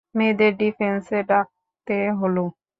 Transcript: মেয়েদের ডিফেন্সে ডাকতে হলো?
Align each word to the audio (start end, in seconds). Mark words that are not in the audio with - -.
মেয়েদের 0.15 0.51
ডিফেন্সে 0.61 1.19
ডাকতে 1.29 1.97
হলো? 2.19 2.43